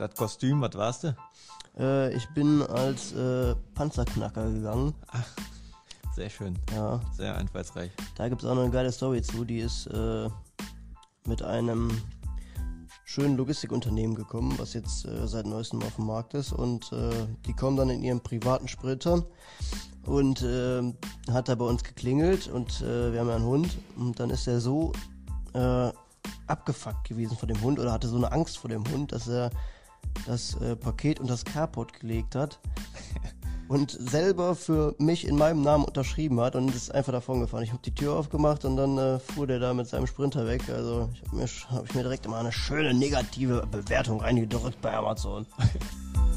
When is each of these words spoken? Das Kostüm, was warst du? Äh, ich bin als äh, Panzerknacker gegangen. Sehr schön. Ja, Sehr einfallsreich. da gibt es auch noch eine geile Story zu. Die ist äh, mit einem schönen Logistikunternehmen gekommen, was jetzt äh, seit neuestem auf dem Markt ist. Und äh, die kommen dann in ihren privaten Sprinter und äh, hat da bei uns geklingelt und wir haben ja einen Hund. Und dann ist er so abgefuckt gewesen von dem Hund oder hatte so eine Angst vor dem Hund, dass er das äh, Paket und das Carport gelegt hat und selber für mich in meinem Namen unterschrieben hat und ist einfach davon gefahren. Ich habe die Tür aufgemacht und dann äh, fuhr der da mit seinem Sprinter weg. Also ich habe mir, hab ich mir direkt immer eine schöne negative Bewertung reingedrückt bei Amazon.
Das 0.00 0.14
Kostüm, 0.14 0.62
was 0.62 0.74
warst 0.76 1.04
du? 1.04 1.16
Äh, 1.78 2.14
ich 2.14 2.26
bin 2.30 2.62
als 2.62 3.12
äh, 3.12 3.54
Panzerknacker 3.74 4.50
gegangen. 4.50 4.94
Sehr 6.16 6.30
schön. 6.30 6.58
Ja, 6.74 7.02
Sehr 7.14 7.36
einfallsreich. 7.36 7.90
da 8.16 8.30
gibt 8.30 8.42
es 8.42 8.48
auch 8.48 8.54
noch 8.54 8.62
eine 8.62 8.70
geile 8.70 8.90
Story 8.92 9.20
zu. 9.20 9.44
Die 9.44 9.58
ist 9.58 9.88
äh, 9.88 10.30
mit 11.26 11.42
einem 11.42 11.90
schönen 13.04 13.36
Logistikunternehmen 13.36 14.16
gekommen, 14.16 14.54
was 14.56 14.72
jetzt 14.72 15.04
äh, 15.04 15.28
seit 15.28 15.44
neuestem 15.44 15.82
auf 15.82 15.96
dem 15.96 16.06
Markt 16.06 16.32
ist. 16.32 16.54
Und 16.54 16.90
äh, 16.92 17.26
die 17.44 17.52
kommen 17.52 17.76
dann 17.76 17.90
in 17.90 18.02
ihren 18.02 18.22
privaten 18.22 18.68
Sprinter 18.68 19.22
und 20.06 20.40
äh, 20.40 20.94
hat 21.30 21.50
da 21.50 21.54
bei 21.56 21.66
uns 21.66 21.84
geklingelt 21.84 22.48
und 22.48 22.80
wir 22.80 23.20
haben 23.20 23.28
ja 23.28 23.36
einen 23.36 23.44
Hund. 23.44 23.76
Und 23.98 24.18
dann 24.18 24.30
ist 24.30 24.46
er 24.46 24.60
so 24.60 24.92
abgefuckt 26.46 27.08
gewesen 27.08 27.36
von 27.36 27.48
dem 27.48 27.60
Hund 27.60 27.78
oder 27.78 27.92
hatte 27.92 28.08
so 28.08 28.16
eine 28.16 28.32
Angst 28.32 28.56
vor 28.56 28.70
dem 28.70 28.86
Hund, 28.90 29.12
dass 29.12 29.28
er 29.28 29.50
das 30.26 30.60
äh, 30.60 30.76
Paket 30.76 31.20
und 31.20 31.30
das 31.30 31.44
Carport 31.44 31.98
gelegt 31.98 32.34
hat 32.34 32.58
und 33.68 33.90
selber 33.90 34.54
für 34.54 34.94
mich 34.98 35.26
in 35.26 35.36
meinem 35.36 35.62
Namen 35.62 35.84
unterschrieben 35.84 36.40
hat 36.40 36.56
und 36.56 36.74
ist 36.74 36.94
einfach 36.94 37.12
davon 37.12 37.40
gefahren. 37.40 37.62
Ich 37.62 37.70
habe 37.70 37.82
die 37.84 37.94
Tür 37.94 38.14
aufgemacht 38.16 38.64
und 38.64 38.76
dann 38.76 38.98
äh, 38.98 39.18
fuhr 39.18 39.46
der 39.46 39.58
da 39.58 39.74
mit 39.74 39.86
seinem 39.86 40.06
Sprinter 40.06 40.46
weg. 40.46 40.62
Also 40.68 41.08
ich 41.14 41.22
habe 41.22 41.36
mir, 41.36 41.46
hab 41.46 41.84
ich 41.84 41.94
mir 41.94 42.02
direkt 42.02 42.26
immer 42.26 42.38
eine 42.38 42.52
schöne 42.52 42.94
negative 42.94 43.66
Bewertung 43.70 44.20
reingedrückt 44.20 44.80
bei 44.80 44.94
Amazon. 44.94 45.46